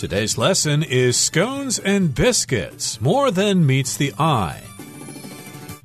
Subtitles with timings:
[0.00, 4.62] Today's lesson is scones and biscuits, more than meets the eye.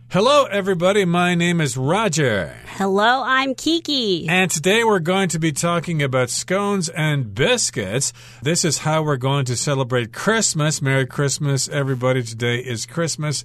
[0.09, 1.03] Hello, everybody.
[1.03, 2.56] My name is Roger.
[2.66, 4.25] Hello, I'm Kiki.
[4.30, 8.14] And today we're going to be talking about scones and biscuits.
[8.41, 10.82] This is how we're going to celebrate Christmas.
[10.82, 12.23] Merry Christmas, everybody.
[12.23, 13.43] Today is Christmas.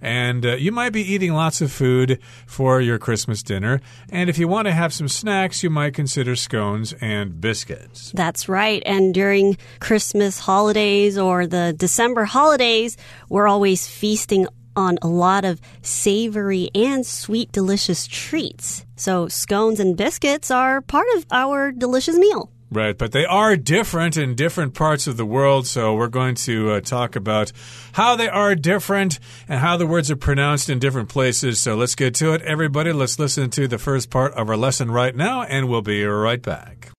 [0.00, 3.80] And uh, you might be eating lots of food for your Christmas dinner.
[4.08, 8.12] And if you want to have some snacks, you might consider scones and biscuits.
[8.12, 8.82] That's right.
[8.86, 12.96] And during Christmas holidays or the December holidays,
[13.28, 14.46] we're always feasting
[14.76, 18.86] on a lot of savory and sweet, delicious treats.
[18.96, 22.50] So, scones and biscuits are part of our delicious meal.
[22.72, 26.70] Right, but they are different in different parts of the world, so we're going to
[26.70, 27.50] uh, talk about
[27.94, 31.58] how they are different and how the words are pronounced in different places.
[31.58, 32.92] So let's get to it, everybody.
[32.92, 36.40] Let's listen to the first part of our lesson right now, and we'll be right
[36.40, 36.92] back.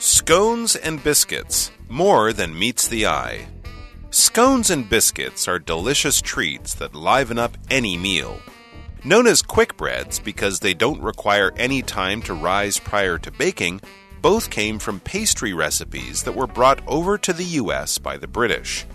[0.00, 3.46] Scones and biscuits, more than meets the eye.
[4.10, 8.40] Scones and biscuits are delicious treats that liven up any meal.
[9.03, 13.81] Known as quick breads because they don't require any time to rise prior to baking,
[14.21, 18.85] both came from pastry recipes that were brought over to the US by the British.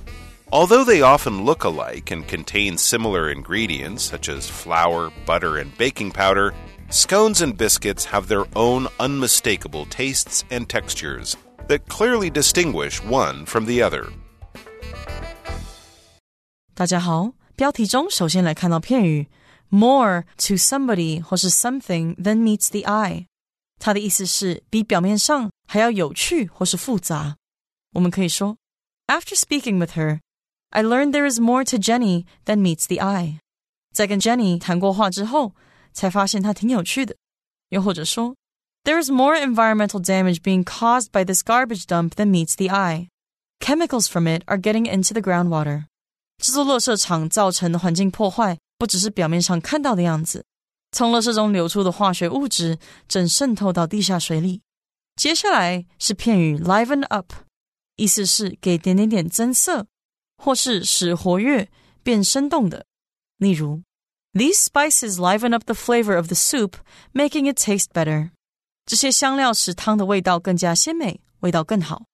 [0.50, 6.10] Although they often look alike and contain similar ingredients such as flour, butter, and baking
[6.10, 6.52] powder,
[6.90, 13.64] scones and biscuits have their own unmistakable tastes and textures that clearly distinguish one from
[13.64, 14.12] the other.
[16.74, 19.26] 大家好，标题中首先来看到片语
[19.70, 23.26] more to somebody 或是 something than meets the eye，
[23.78, 27.36] 它的意思是比表面上还要有趣或是复杂。
[27.94, 28.56] 我们可以说，
[29.06, 30.20] After speaking with her,
[30.70, 33.38] I learned there is more to Jenny than meets the eye。
[33.92, 35.54] 在跟 Jenny 谈过话之后，
[35.92, 37.16] 才发现她挺有趣的。
[37.68, 38.34] 又或者说，
[38.84, 43.08] There is more environmental damage being caused by this garbage dump than meets the eye.
[43.60, 45.84] Chemicals from it are getting into the groundwater.
[46.38, 50.44] 这座垃圾场造成的环境破坏， 不只是表面上看到的样子。
[50.92, 54.60] 从垃圾中流出的化学物质正渗透到地下水里。
[55.16, 57.32] 接下来是片语 liven up，
[57.96, 59.86] 意思是给点点点增色，
[60.36, 61.70] 或是使活跃、
[62.02, 62.86] 变生动的。
[63.38, 63.82] 例如，
[64.32, 66.74] These spices liven up the flavor of the soup,
[67.12, 68.30] making it taste better。
[68.86, 72.04] 这些香料使汤的味道更加鲜美，味道更好。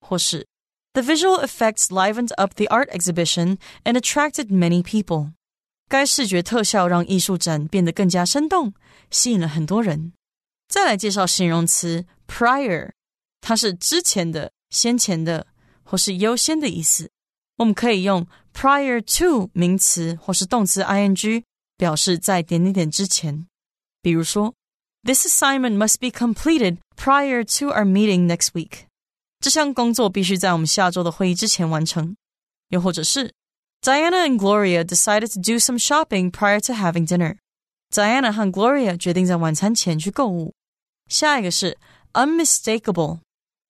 [0.00, 0.46] 或是
[0.92, 5.32] The visual effects livened up the art exhibition and attracted many people.
[5.89, 8.73] 该视觉特效让艺术展变得更加生动，
[9.09, 10.13] 吸引了很多人。
[10.67, 12.91] 再来介绍形容词 prior，
[13.41, 15.47] 它是之前的、先前的
[15.83, 17.09] 或是优先的意思。
[17.57, 21.43] 我们可以用 prior to 名词或是动词 ing
[21.75, 23.47] 表示在点点点之前。
[24.01, 24.53] 比如说
[25.03, 28.83] ，This assignment must be completed prior to our meeting next week.
[29.39, 32.15] 这项工作必须在我们下周的会议之前完成。
[32.69, 33.33] 又或者是
[33.82, 40.54] ，Diana and Gloria decided to do some shopping prior to having dinner。Diana 和 Gloria 决定在晚餐前去购物。
[41.08, 41.78] 下一个是
[42.12, 43.20] unmistakable，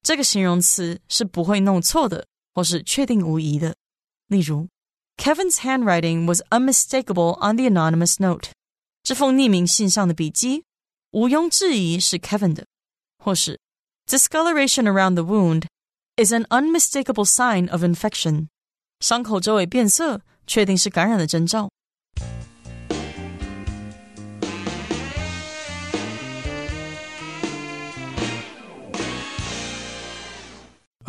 [0.02, 3.74] 这个形容词是不会弄错的，或是确定无疑的。
[4.28, 4.68] 例如，
[5.16, 8.50] Kevin's handwriting was unmistakable on the anonymous note。
[9.02, 10.64] 这封匿名信上的笔迹
[11.10, 12.64] 毋庸置疑是 Kevin 的，
[13.18, 13.60] 或是
[14.06, 15.64] Discoloration around the wound
[16.16, 18.48] is an unmistakable sign of infection.
[18.99, 21.69] 伤口周围变色，确定是感染的征兆。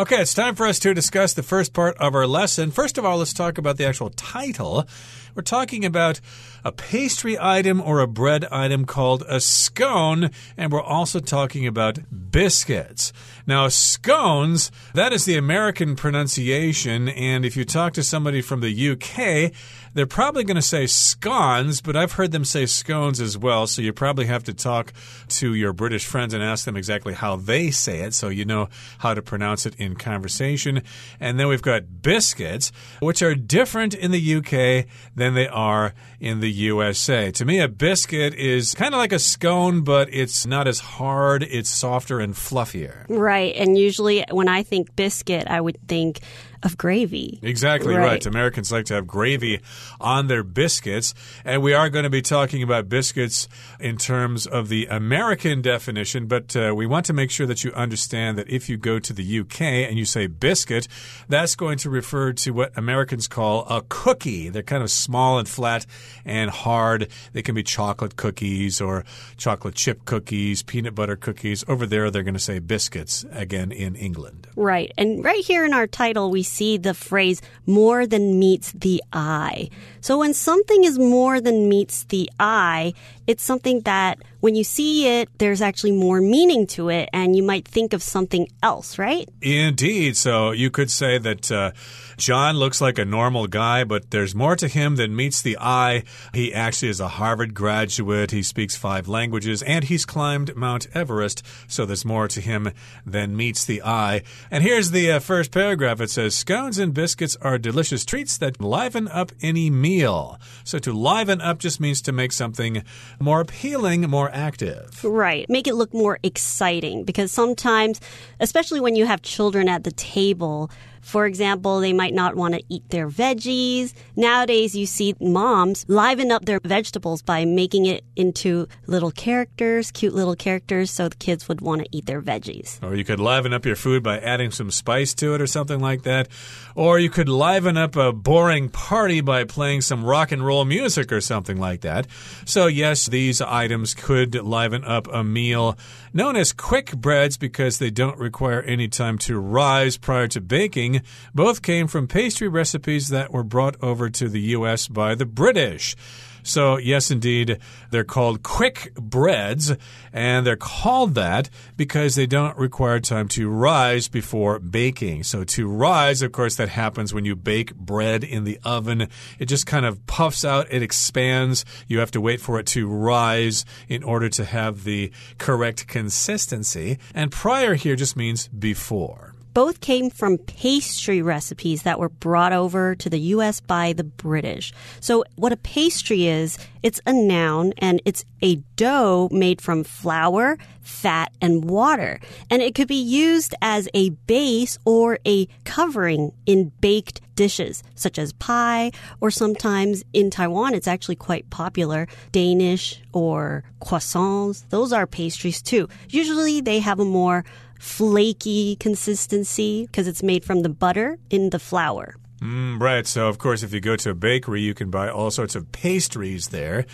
[0.01, 2.71] Okay, it's time for us to discuss the first part of our lesson.
[2.71, 4.89] First of all, let's talk about the actual title.
[5.35, 6.23] We're talking about
[6.65, 11.99] a pastry item or a bread item called a scone, and we're also talking about
[12.31, 13.13] biscuits.
[13.47, 18.91] Now, scones, that is the American pronunciation, and if you talk to somebody from the
[18.93, 19.53] UK,
[19.95, 23.83] they're probably going to say scones, but I've heard them say scones as well, so
[23.83, 24.93] you probably have to talk
[25.29, 28.69] to your British friends and ask them exactly how they say it so you know
[28.99, 30.83] how to pronounce it in conversation.
[31.19, 36.41] And then we've got biscuits, which are different in the UK than they are in
[36.41, 37.31] the USA.
[37.33, 41.43] To me, a biscuit is kind of like a scone, but it's not as hard,
[41.43, 43.07] it's softer and fluffier.
[43.09, 43.55] Right.
[43.57, 46.21] And usually when I think biscuit, I would think
[46.63, 47.39] of gravy.
[47.43, 48.05] Exactly right.
[48.05, 48.27] right.
[48.27, 49.61] Americans like to have gravy
[50.01, 51.15] on their biscuits.
[51.45, 53.49] And we are going to be talking about biscuits
[53.79, 57.73] in terms of the American definition, but uh, we want to make sure that you
[57.73, 60.89] understand that if you go to the UK and you say biscuit,
[61.29, 64.49] that's going to refer to what Americans call a cookie.
[64.49, 65.87] They're kind of small small and flat
[66.25, 67.09] and hard.
[67.33, 69.05] They can be chocolate cookies or
[69.37, 71.63] chocolate chip cookies, peanut butter cookies.
[71.69, 74.47] Over there, they're going to say biscuits again in England.
[74.57, 74.93] Right.
[74.97, 79.71] And right here in our title, we see the phrase more than meets the eye.
[80.01, 82.95] So when something is more than meets the eye,
[83.27, 87.43] it's something that when you see it, there's actually more meaning to it, and you
[87.43, 89.29] might think of something else, right?
[89.43, 90.17] Indeed.
[90.17, 91.73] So you could say that uh,
[92.21, 96.05] John looks like a normal guy, but there's more to him than meets the eye.
[96.35, 101.43] He actually is a Harvard graduate, he speaks five languages, and he's climbed Mount Everest.
[101.67, 102.73] So there's more to him
[103.07, 104.23] than meets the eye.
[104.51, 108.61] And here's the uh, first paragraph it says Scones and biscuits are delicious treats that
[108.61, 110.39] liven up any meal.
[110.63, 112.83] So to liven up just means to make something
[113.19, 115.03] more appealing, more active.
[115.03, 115.49] Right.
[115.49, 117.99] Make it look more exciting because sometimes,
[118.41, 120.71] especially when you have children at the table,
[121.01, 123.95] for example, they might not want to eat their veggies.
[124.17, 130.15] Nowadays, you see moms liven up their vegetables by making it into little characters, cute
[130.15, 132.83] little characters, so the kids would want to eat their veggies.
[132.83, 135.81] Or you could liven up your food by adding some spice to it or something
[135.81, 136.29] like that.
[136.75, 141.13] Or you could liven up a boring party by playing some rock and roll music
[141.13, 142.07] or something like that.
[142.45, 145.79] So, yes, these items could liven up a meal
[146.13, 150.90] known as quick breads because they don't require any time to rise prior to baking.
[151.35, 154.89] Both came from pastry recipes that were brought over to the U.S.
[154.89, 155.97] by the British.
[156.43, 157.59] So, yes, indeed,
[157.91, 159.73] they're called quick breads,
[160.13, 165.25] and they're called that because they don't require time to rise before baking.
[165.25, 169.09] So, to rise, of course, that happens when you bake bread in the oven.
[169.39, 171.65] It just kind of puffs out, it expands.
[171.89, 176.99] You have to wait for it to rise in order to have the correct consistency.
[177.15, 182.95] And prior here just means before both came from pastry recipes that were brought over
[182.97, 184.73] to the US by the British.
[185.01, 190.59] So, what a pastry is, it's a noun and it's a dough made from flour,
[190.81, 192.21] fat, and water.
[192.49, 198.19] And it could be used as a base or a covering in baked dishes, such
[198.19, 204.69] as pie, or sometimes in Taiwan, it's actually quite popular Danish or croissants.
[204.69, 205.89] Those are pastries too.
[206.11, 207.45] Usually, they have a more
[207.81, 212.15] flaky consistency because it's made from the butter in the flour.
[212.43, 213.07] Mm, right.
[213.07, 215.73] So, of course, if you go to a bakery, you can buy all sorts of
[215.73, 216.87] pastries there.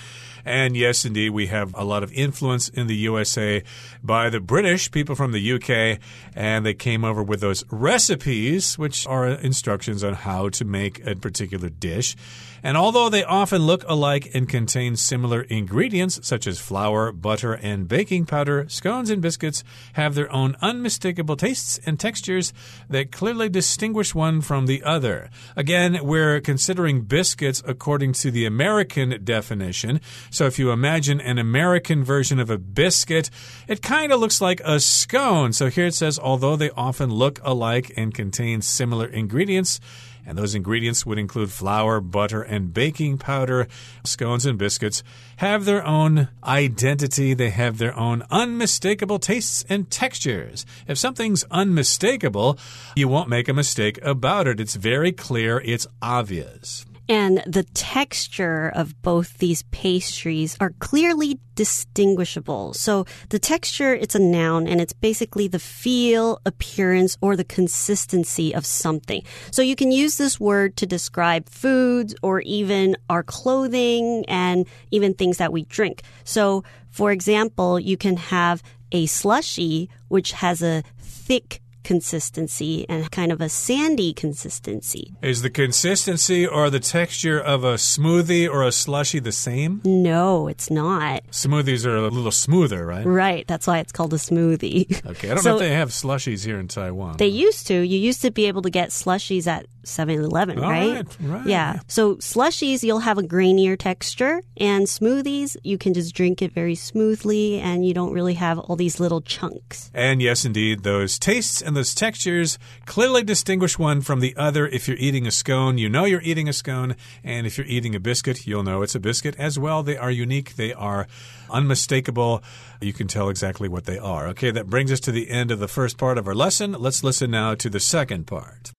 [0.47, 3.65] And yes, indeed, we have a lot of influence in the USA
[4.01, 5.99] by the British, people from the UK,
[6.37, 11.17] and they came over with those recipes, which are instructions on how to make a
[11.17, 12.15] particular dish.
[12.63, 17.87] And although they often look alike and contain similar ingredients, such as flour, butter, and
[17.87, 19.63] baking powder, scones and biscuits
[19.93, 22.53] have their own unmistakable tastes and textures
[22.89, 25.31] that clearly distinguish one from the other.
[25.55, 30.01] Again, we're considering biscuits according to the American definition.
[30.37, 33.31] So if you imagine an American version of a biscuit,
[33.67, 35.55] it kind of looks like a scone.
[35.55, 39.81] So here it says, although they often look alike and contain similar ingredients,
[40.27, 43.67] and those ingredients would include flour, butter, and baking powder.
[44.05, 45.03] Scones and biscuits
[45.37, 50.67] have their own identity, they have their own unmistakable tastes and textures.
[50.87, 52.59] If something's unmistakable,
[52.95, 54.61] you won't make a mistake about it.
[54.61, 56.85] It's very clear, it's obvious.
[57.09, 62.75] And the texture of both these pastries are clearly distinguishable.
[62.75, 68.55] So the texture, it's a noun and it's basically the feel, appearance, or the consistency
[68.55, 69.23] of something.
[69.51, 75.15] So you can use this word to describe foods or even our clothing and even
[75.15, 76.03] things that we drink.
[76.25, 83.31] So for example, you can have a slushy, which has a thick consistency and kind
[83.31, 85.15] of a sandy consistency.
[85.23, 89.83] Is the consistency or the texture of a smoothie or a slushy the same?
[89.85, 91.23] No, it's not.
[91.31, 93.07] Smoothies are a little smoother, right?
[93.07, 93.47] Right.
[93.47, 95.03] That's why it's called a smoothie.
[95.07, 95.31] Okay.
[95.31, 97.17] I don't so, know if they have slushies here in Taiwan.
[97.19, 97.75] They used to.
[97.75, 100.97] You used to be able to get slushies at 7 Eleven, right?
[100.97, 101.17] right?
[101.21, 101.47] Right.
[101.47, 101.79] Yeah.
[101.87, 106.75] So slushies, you'll have a grainier texture, and smoothies, you can just drink it very
[106.75, 109.91] smoothly and you don't really have all these little chunks.
[109.95, 114.67] And yes, indeed, those tastes and those textures clearly distinguish one from the other.
[114.67, 116.97] If you're eating a scone, you know you're eating a scone.
[117.23, 119.83] And if you're eating a biscuit, you'll know it's a biscuit as well.
[119.83, 121.07] They are unique, they are
[121.51, 122.43] unmistakable.
[122.81, 124.27] You can tell exactly what they are.
[124.29, 126.73] Okay, that brings us to the end of the first part of our lesson.
[126.73, 128.73] Let's listen now to the second part.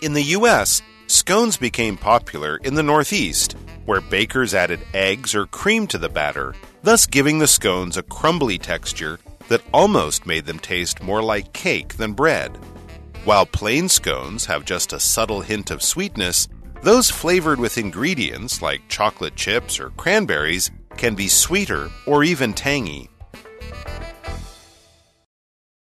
[0.00, 5.86] In the U.S., scones became popular in the Northeast, where bakers added eggs or cream
[5.88, 9.18] to the batter, thus giving the scones a crumbly texture
[9.51, 12.57] that almost made them taste more like cake than bread.
[13.25, 16.47] While plain scones have just a subtle hint of sweetness,
[16.83, 23.09] Those flavored with ingredients like chocolate chips or cranberries can be sweeter or even tangy.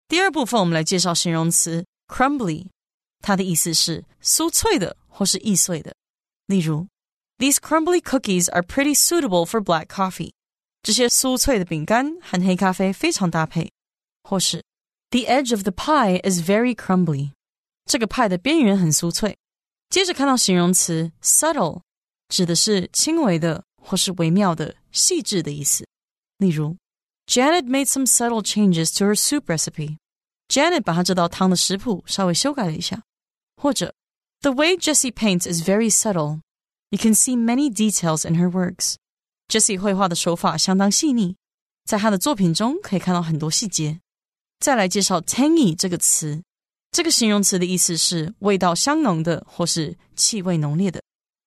[0.08, 2.68] 第二部分，我们来介绍形容词 crumbly，
[3.20, 5.92] 它的意思是酥脆的或是易碎的。
[6.46, 6.86] 例如，
[7.38, 10.30] These crumbly cookies are pretty suitable for black coffee。
[10.82, 13.70] 这些酥脆的饼干和黑咖啡非常搭配。
[14.22, 14.64] 或是
[15.10, 17.30] The edge of the pie is very crumbly。
[17.84, 19.36] 这个派的边缘很酥脆。
[19.88, 21.82] 接着看到形容词 subtle，
[22.28, 25.86] 指的是轻微的或是微妙的、细致的意思。
[26.38, 26.76] 例如，
[27.26, 33.02] Janet made some subtle changes to her soup recipe。Janet 把她这道汤的食谱稍微修改了一下。
[33.56, 33.94] 或者，
[34.40, 36.40] The way Jessie paints is very subtle.
[36.90, 38.96] You can see many details in her works.
[39.51, 41.35] Jessie 绘画的手法相当细腻，
[41.83, 43.99] 在她的作品中可以看到很多细节。
[44.61, 46.41] 再来介绍 tangy 这个词。
[46.91, 51.01] 这个形容词的意思是味道香浓的，或是气味浓烈的。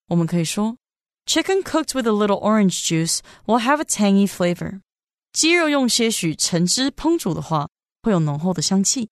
[0.08, 0.76] 我们可以说
[1.24, 4.80] ，Chicken cooked with a little orange juice will have a tangy flavor。
[5.32, 7.68] 鸡肉用些许橙汁烹煮的话，
[8.02, 9.08] 会有浓厚的香气。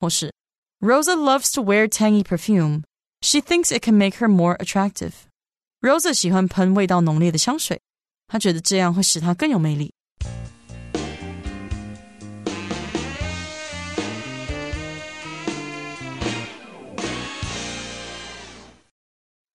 [0.00, 0.32] 或是
[0.80, 2.82] ，Rosa loves to wear tangy perfume.
[3.20, 5.12] She thinks it can make her more attractive.
[5.80, 7.80] Rosa 喜欢喷味道浓烈的香水，
[8.31, 9.97] 她觉得这样会使她更有魅力。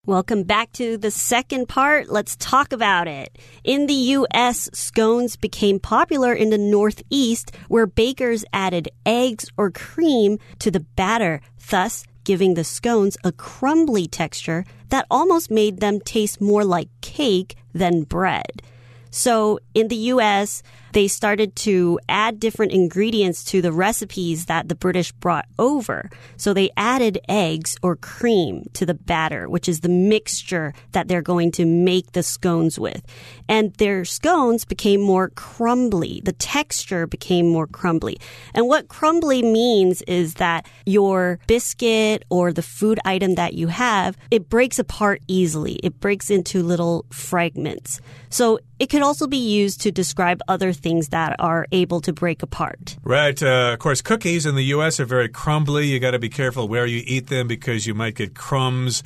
[0.05, 2.09] Welcome back to the second part.
[2.09, 3.39] Let's talk about it.
[3.63, 10.41] In the U.S., scones became popular in the Northeast where bakers added eggs or cream
[10.59, 11.41] to the batter,
[11.71, 17.56] thus giving the scones a crumbly texture that almost made them taste more like cake
[17.74, 18.62] than bread.
[19.10, 20.62] So in the US,
[20.94, 26.10] they started to add different ingredients to the recipes that the British brought over.
[26.38, 31.22] So they added eggs or cream to the batter, which is the mixture that they're
[31.22, 33.04] going to make the scones with.
[33.48, 36.22] And their scones became more crumbly.
[36.24, 38.20] The texture became more crumbly.
[38.54, 44.18] And what crumbly means is that your biscuit or the food item that you have,
[44.32, 45.74] it breaks apart easily.
[45.84, 48.02] It breaks into little fragments.
[48.30, 52.44] So it could also be used to describe other things that are able to break
[52.44, 52.98] apart.
[53.04, 53.42] Right.
[53.42, 55.00] Uh, of course, cookies in the U.S.
[55.00, 55.88] are very crumbly.
[55.88, 59.04] You got to be careful where you eat them because you might get crumbs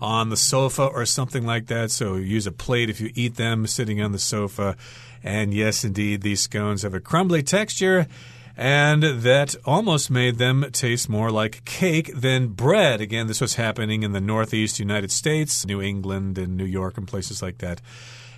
[0.00, 1.90] on the sofa or something like that.
[1.90, 4.76] So use a plate if you eat them sitting on the sofa.
[5.22, 8.06] And yes, indeed, these scones have a crumbly texture
[8.56, 13.00] and that almost made them taste more like cake than bread.
[13.00, 17.08] Again, this was happening in the Northeast United States, New England, and New York, and
[17.08, 17.80] places like that.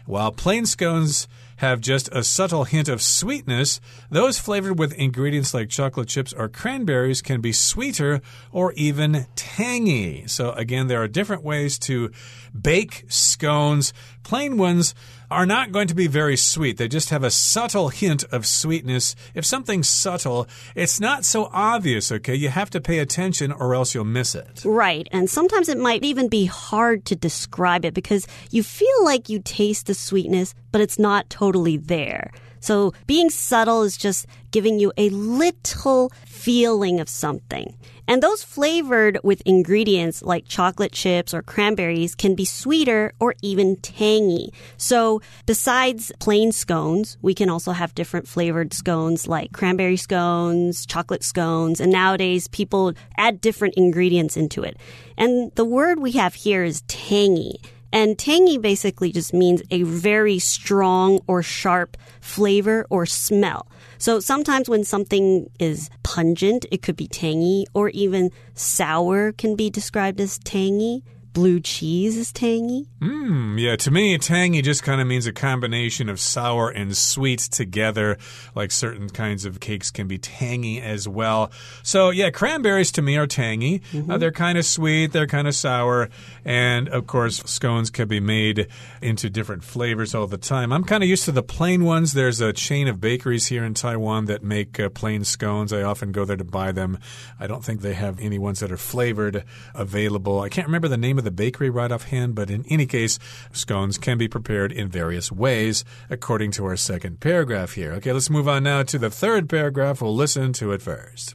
[0.07, 5.69] While plain scones have just a subtle hint of sweetness, those flavored with ingredients like
[5.69, 8.21] chocolate chips or cranberries can be sweeter
[8.53, 10.27] or even tangy.
[10.27, 12.11] So, again, there are different ways to
[12.59, 13.93] bake scones.
[14.23, 14.95] Plain ones
[15.31, 16.77] are not going to be very sweet.
[16.77, 19.17] They just have a subtle hint of sweetness.
[19.35, 22.35] If something's subtle, it's not so obvious, okay?
[22.35, 24.63] You have to pay attention or else you'll miss it.
[24.65, 25.09] Right.
[25.11, 29.41] And sometimes it might even be hard to describe it because you feel like you
[29.41, 32.31] taste the sweetness, but it's not totally there.
[32.61, 37.75] So being subtle is just giving you a little feeling of something.
[38.07, 43.77] And those flavored with ingredients like chocolate chips or cranberries can be sweeter or even
[43.77, 44.53] tangy.
[44.77, 51.25] So besides plain scones, we can also have different flavored scones like cranberry scones, chocolate
[51.25, 54.77] scones, and nowadays people add different ingredients into it.
[55.17, 57.61] And the word we have here is tangy.
[57.93, 63.69] And tangy basically just means a very strong or sharp flavor or smell.
[63.99, 69.71] So sometimes when something is pungent, it could be tangy, or even sour can be
[69.71, 71.03] described as tangy
[71.37, 72.87] blue cheese is tangy?
[72.99, 77.41] Mmm, yeah, to me, tangy just kind of means a combination of sour and sweet
[77.41, 78.17] together.
[78.55, 81.53] Like certain kinds of cakes can be tangy as well.
[81.83, 83.83] So, yeah, cranberries to me are tangy.
[83.93, 84.11] Mm -hmm.
[84.11, 86.09] uh, they're kind of sweet, they're kind of sour.
[86.43, 88.67] And of course, scones can be made
[89.03, 90.73] into different flavors all the time.
[90.75, 92.13] I'm kind of used to the plain ones.
[92.13, 95.71] There's a chain of bakeries here in Taiwan that make uh, plain scones.
[95.73, 96.99] I often go there to buy them.
[97.39, 100.47] I don't think they have any ones that are flavored available.
[100.47, 103.19] I can't remember the name of the bakery right offhand, but in any case,
[103.53, 107.93] scones can be prepared in various ways, according to our second paragraph here.
[107.95, 110.01] Okay, let's move on now to the third paragraph.
[110.01, 111.35] We'll listen to it first.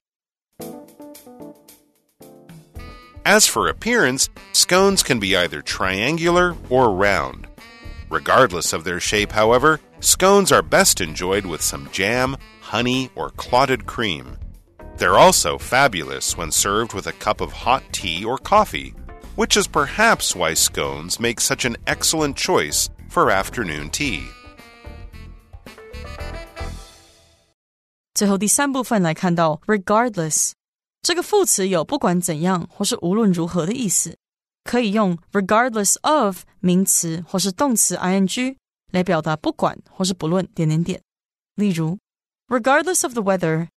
[3.24, 7.48] As for appearance, scones can be either triangular or round.
[8.10, 13.86] Regardless of their shape, however, scones are best enjoyed with some jam, honey, or clotted
[13.86, 14.38] cream.
[14.98, 18.94] They're also fabulous when served with a cup of hot tea or coffee
[19.41, 24.23] which is perhaps why scones make such an excellent choice for afternoon tea.
[28.15, 30.53] 最后第三部分来看到 regardless
[31.03, 34.17] 这个副词有不管怎样或是无论如何的意思，
[34.65, 38.57] 可以用 regardless of 名词或是动词 ing
[38.91, 41.01] 来表达不管或是不论点点点。
[41.55, 41.99] 例如，
[42.49, 43.69] regardless of the weather,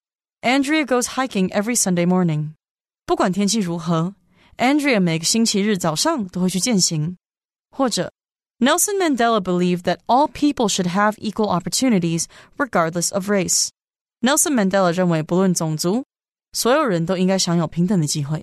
[0.41, 2.53] Andrea goes hiking every Sunday morning。
[3.06, 4.15] 不管天气如何
[4.56, 7.16] Andrea 每个星期日早上都会去健行。
[7.70, 8.12] 或者
[8.61, 13.70] ，Nelson Mandela believed that all people should have equal opportunities regardless of race。
[14.20, 16.04] Nelson Mandela 认为，不论种族，
[16.52, 18.42] 所有人都应该享有平等的机会。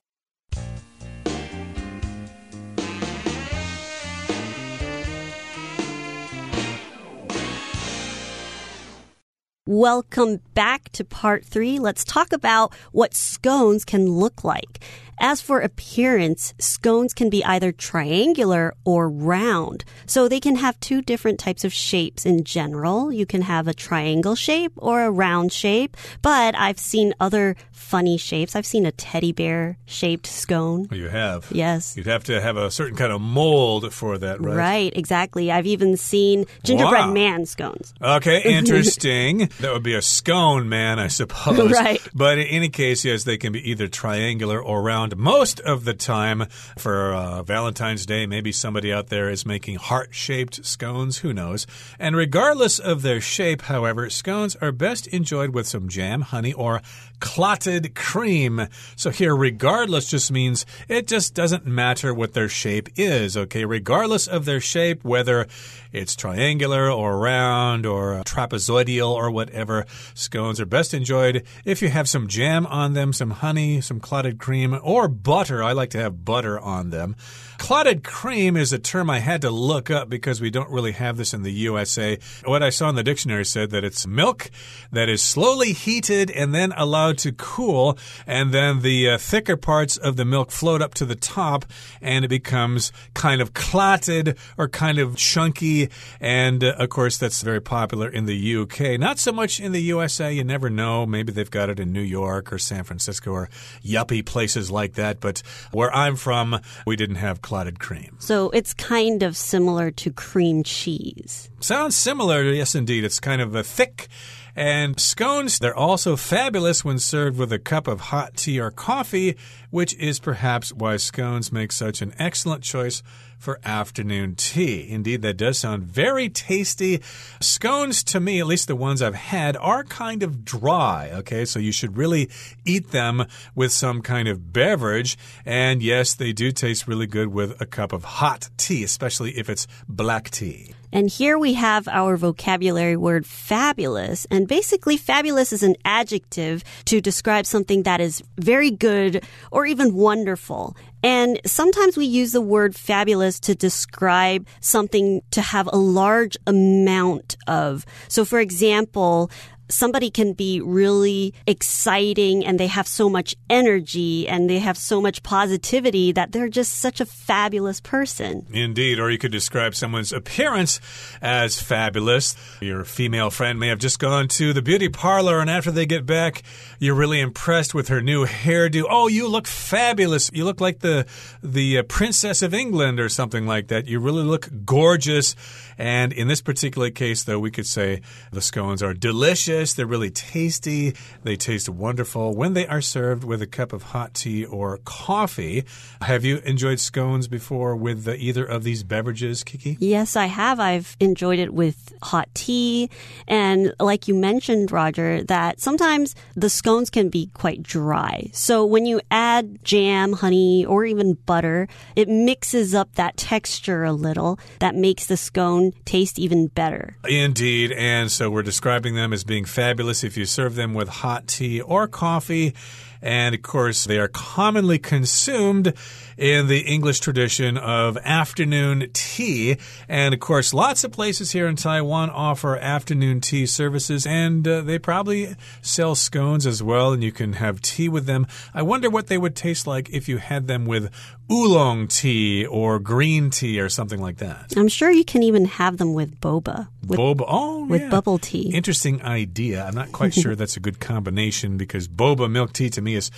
[9.65, 11.79] Welcome back to part three.
[11.79, 14.81] Let's talk about what scones can look like.
[15.23, 19.85] As for appearance, scones can be either triangular or round.
[20.07, 23.13] So they can have two different types of shapes in general.
[23.13, 28.17] You can have a triangle shape or a round shape, but I've seen other funny
[28.17, 28.55] shapes.
[28.55, 30.87] I've seen a teddy bear shaped scone.
[30.91, 31.47] Oh, You have?
[31.51, 31.97] Yes.
[31.97, 34.55] You'd have to have a certain kind of mold for that, right?
[34.55, 35.51] Right, exactly.
[35.51, 37.13] I've even seen gingerbread Wow.
[37.13, 37.93] man scones.
[38.01, 39.49] Okay, interesting.
[39.59, 41.71] that would be a scone man, I suppose.
[41.81, 42.01] Right.
[42.13, 45.17] But in any case, yes, they can be either triangular or round.
[45.17, 46.45] Most of the time
[46.77, 51.17] for uh, Valentine's Day, maybe somebody out there is making heart shaped scones.
[51.19, 51.65] Who knows?
[51.99, 56.81] And regardless of their shape, however, scones are best enjoyed with some jam, honey, or
[57.21, 58.67] clotted cream.
[58.97, 63.63] So here, regardless just means it just doesn't matter what their shape is, okay?
[63.63, 65.47] Regardless of their shape, whether
[65.91, 72.07] it's triangular or round or trapezoidal or whatever, scones are best enjoyed if you have
[72.07, 75.63] some jam on them, some honey, some clotted cream, or butter.
[75.63, 77.15] I like to have butter on them.
[77.57, 81.17] Clotted cream is a term I had to look up because we don't really have
[81.17, 82.17] this in the USA.
[82.43, 84.49] What I saw in the dictionary said that it's milk
[84.91, 89.95] that is slowly heated and then allowed to cool, and then the uh, thicker parts
[89.95, 91.65] of the milk float up to the top
[92.01, 95.80] and it becomes kind of clotted or kind of chunky.
[96.19, 98.99] And uh, of course, that's very popular in the UK.
[98.99, 100.31] Not so much in the USA.
[100.31, 101.05] You never know.
[101.05, 103.49] Maybe they've got it in New York or San Francisco or
[103.83, 105.19] yuppie places like that.
[105.19, 105.41] But
[105.71, 108.17] where I'm from, we didn't have clotted cream.
[108.19, 111.49] So it's kind of similar to cream cheese.
[111.59, 112.43] Sounds similar.
[112.43, 113.03] Yes, indeed.
[113.03, 114.07] It's kind of a thick.
[114.55, 119.37] And scones, they're also fabulous when served with a cup of hot tea or coffee,
[119.69, 123.01] which is perhaps why scones make such an excellent choice
[123.41, 124.87] for afternoon tea.
[124.87, 127.01] Indeed, that does sound very tasty.
[127.39, 131.43] Scones, to me, at least the ones I've had, are kind of dry, okay?
[131.45, 132.29] So you should really
[132.65, 133.25] eat them
[133.55, 135.17] with some kind of beverage.
[135.43, 139.49] And yes, they do taste really good with a cup of hot tea, especially if
[139.49, 140.75] it's black tea.
[140.93, 144.27] And here we have our vocabulary word fabulous.
[144.29, 149.95] And basically, fabulous is an adjective to describe something that is very good or even
[149.95, 150.75] wonderful.
[151.03, 157.37] And sometimes we use the word fabulous to describe something to have a large amount
[157.47, 157.85] of.
[158.07, 159.31] So, for example,
[159.71, 165.01] somebody can be really exciting and they have so much energy and they have so
[165.01, 168.45] much positivity that they're just such a fabulous person.
[168.51, 170.79] Indeed, or you could describe someone's appearance
[171.21, 172.35] as fabulous.
[172.61, 176.05] Your female friend may have just gone to the beauty parlor, and after they get
[176.05, 176.43] back,
[176.79, 178.85] you're really impressed with her new hairdo.
[178.89, 180.29] Oh, you look fabulous!
[180.33, 181.05] You look like the
[181.41, 183.87] the uh, princess of England or something like that.
[183.87, 185.35] You really look gorgeous.
[185.77, 189.60] And in this particular case, though, we could say the scones are delicious.
[189.61, 190.95] They're really tasty.
[191.23, 195.65] They taste wonderful when they are served with a cup of hot tea or coffee.
[196.01, 199.77] Have you enjoyed scones before with uh, either of these beverages, Kiki?
[199.79, 200.59] Yes, I have.
[200.59, 202.89] I've enjoyed it with hot tea.
[203.27, 208.29] And like you mentioned, Roger, that sometimes the scones can be quite dry.
[208.33, 213.93] So when you add jam, honey, or even butter, it mixes up that texture a
[213.93, 216.97] little that makes the scone taste even better.
[217.07, 217.71] Indeed.
[217.73, 221.61] And so we're describing them as being fabulous if you serve them with hot tea
[221.61, 222.53] or coffee.
[223.01, 225.73] And of course, they are commonly consumed
[226.17, 229.57] in the English tradition of afternoon tea.
[229.89, 234.61] And of course, lots of places here in Taiwan offer afternoon tea services, and uh,
[234.61, 238.27] they probably sell scones as well, and you can have tea with them.
[238.53, 240.91] I wonder what they would taste like if you had them with
[241.31, 244.53] oolong tea or green tea or something like that.
[244.57, 246.67] I'm sure you can even have them with boba.
[246.85, 247.25] With, boba.
[247.27, 247.89] Oh, with yeah.
[247.89, 248.51] bubble tea.
[248.53, 249.63] Interesting idea.
[249.63, 253.11] I'm not quite sure that's a good combination because boba milk tea to me is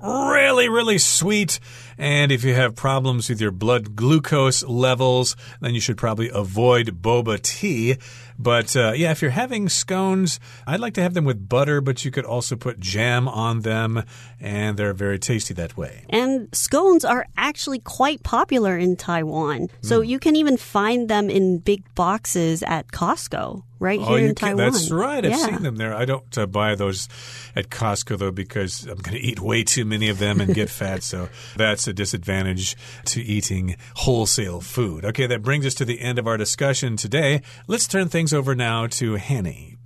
[0.00, 1.60] really, really sweet.
[1.98, 7.02] And if you have problems with your blood glucose levels, then you should probably avoid
[7.02, 7.96] boba tea.
[8.38, 12.04] But uh, yeah, if you're having scones, I'd like to have them with butter, but
[12.04, 14.02] you could also put jam on them,
[14.40, 16.06] and they're very tasty that way.
[16.08, 19.68] And scones are actually quite popular in Taiwan.
[19.82, 20.04] So Hmm.
[20.08, 24.56] you can even find them in big boxes at Costco right Oh, here in can,
[24.56, 24.72] Taiwan.
[24.72, 25.24] that's right.
[25.24, 25.36] I've yeah.
[25.46, 25.92] seen them there.
[25.94, 27.08] I don't uh, buy those
[27.56, 30.70] at Costco though because I'm going to eat way too many of them and get
[30.80, 31.02] fat.
[31.02, 35.04] So that's a disadvantage to eating wholesale food.
[35.04, 37.42] Okay, that brings us to the end of our discussion today.
[37.66, 39.78] Let's turn things over now to Hanny.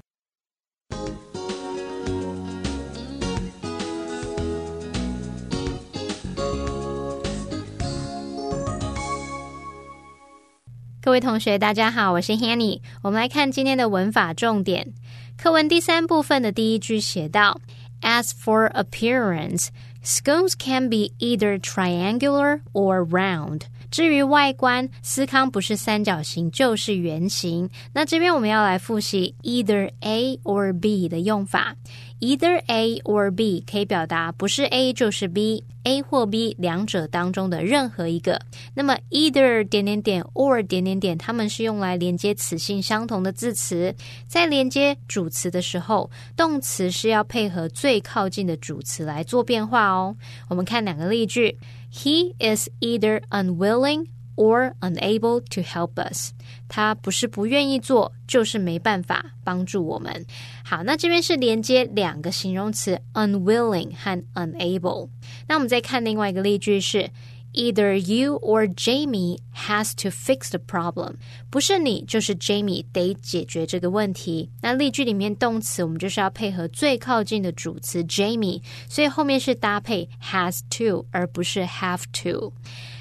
[11.05, 12.81] 各位同学，大家好，我是 Hanny。
[13.03, 14.95] 我们来看今天的文法重点。
[15.37, 17.61] 课文第三部分的第一句写道
[18.01, 19.67] ：As for appearance,
[20.03, 23.65] scones can be either triangular or round。
[23.91, 27.69] 至于外观，司康不是三角形就是圆形。
[27.93, 31.77] 那这边我们要来复习 either A or B 的用法。
[32.25, 38.41] Either A or B 可以表达不是 A 就是 B，A 或 B 两者当中的任何一个。
[38.73, 43.95] 那么 either 点点点 or 点点点，它们是用来连接词性相同的字词。
[44.27, 50.17] 在连接主词的时候，动词是要配合最靠近的主词来做变化哦。
[50.49, 51.59] 我们看两个例句
[51.93, 56.32] ：He is either unwilling or unable to help us。
[56.68, 60.26] 他不是不愿意做，就是没办法帮助我们。
[60.64, 65.10] 好，那这边是连接两个形容词 unwilling 和 unable。
[65.48, 67.10] 那我们再看另外一个例句是。
[67.52, 71.16] Either you or Jamie has to fix the problem，
[71.50, 74.52] 不是你就是 Jamie 得解决这个问题。
[74.62, 82.54] 那例句里面动词我们就是要配合最靠近的主词 Jamie，所以后面是搭配 has to，而不是 have to。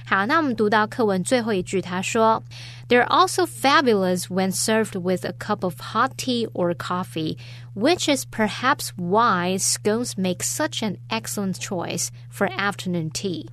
[0.06, 7.36] 好，那我们读到课文最后一句，他说：“They're also fabulous when served with a cup of hot tea or coffee,
[7.74, 13.48] which is perhaps why scones make such an excellent choice for afternoon tea.”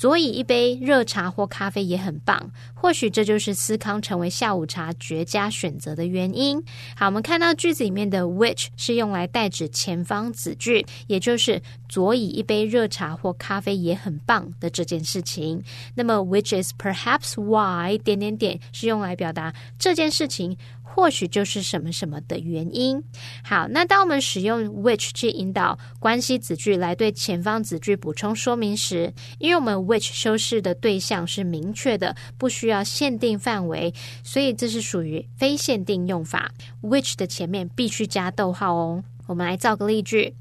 [0.00, 6.58] 佐以一杯热茶或咖啡也很棒，或许这就是思康成为下午茶绝佳选择的原因。
[6.96, 15.62] 好，我们看到句子里面的 which 是用来代指前方子句，也就是佐以一杯热茶或咖啡也很棒的这件事情。
[15.94, 20.56] 那么 which is perhaps why 点点点是用来表达这件事情。
[20.92, 23.02] 或许就是什么什么的原因。
[23.44, 36.52] 好，那当我们使用 which 去引导关系子句来对前方子句补充说明时，因为我们 which 修饰的对象是明确的，不需要限定范围，所以这是属于非限定用法。
[36.82, 39.04] which 的前面必须加逗号哦。
[39.26, 40.34] 我们来造个例句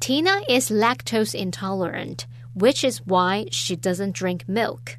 [0.00, 2.18] ：Tina is lactose intolerant,
[2.58, 4.96] which is why she doesn't drink milk.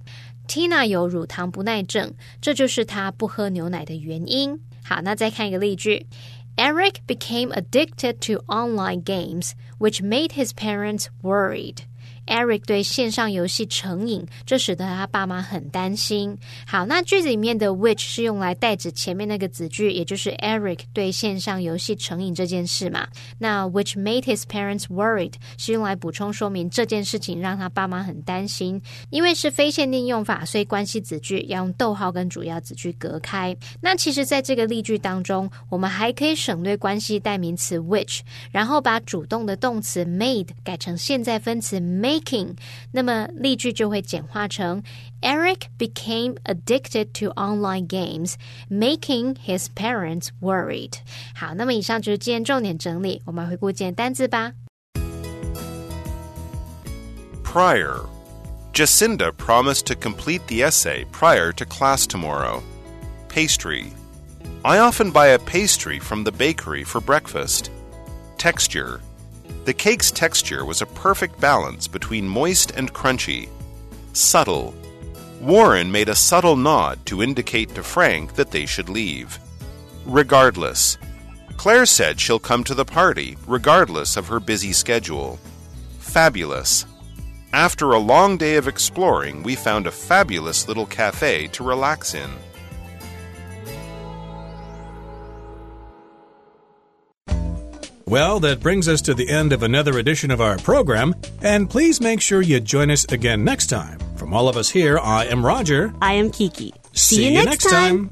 [0.48, 4.60] Tina 有乳糖不耐症，这就是她不喝牛奶的原因。
[4.85, 6.07] 好，那再看一个例句：
[6.57, 11.83] Eric became addicted to online games, which made his parents worried.
[12.28, 16.38] Eric 对线上游戏成瘾，这使得他爸妈很担心。
[16.66, 23.08] 好，那句子里面的 which 是用来代指前面那个子句，也就是 Eric 对线上游戏成瘾这件事嘛。
[23.40, 28.82] 那 which made his parents worried 是用来补充说明这件事情让他爸妈很担心。
[29.10, 33.56] 因为是非限定用法，所以关系子句要用逗号跟主要子句隔开。
[33.82, 38.20] 那其实，在这个例句当中，我们还可以省略关系代名词 which，
[38.52, 42.57] 然后把主动的动词 made 改成现在分词 made making，
[42.93, 44.83] 那么例句就会简化成
[45.23, 48.35] Eric became addicted to online games,
[48.71, 50.95] making his parents worried。
[51.35, 54.53] 好，那么以上就是今天重点整理，我们回顾今天单字吧。
[57.43, 58.07] Prior.
[58.75, 62.63] Jacinda promised to complete the essay prior to class tomorrow.
[63.29, 63.87] Pastry.
[64.63, 67.71] I often buy a pastry from the bakery for breakfast.
[68.37, 69.01] Texture.
[69.66, 73.48] The cake's texture was a perfect balance between moist and crunchy.
[74.12, 74.74] Subtle.
[75.40, 79.40] Warren made a subtle nod to indicate to Frank that they should leave.
[80.06, 80.98] Regardless.
[81.56, 85.40] Claire said she'll come to the party, regardless of her busy schedule.
[86.00, 86.86] Fabulous.
[87.54, 92.32] After a long day of exploring, we found a fabulous little cafe to relax in.
[98.14, 102.00] Well, that brings us to the end of another edition of our program, and please
[102.00, 103.98] make sure you join us again next time.
[104.18, 105.92] From all of us here, I am Roger.
[106.00, 106.76] I am Kiki.
[106.92, 108.12] See you next time.